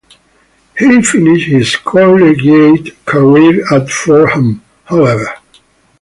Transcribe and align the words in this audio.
He 0.79 1.01
finished 1.03 1.47
his 1.47 1.75
collegiate 1.75 3.05
career 3.05 3.63
at 3.71 3.87
Fordham 3.91 4.63
however. 4.85 5.31